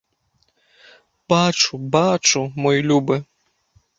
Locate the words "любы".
2.93-3.15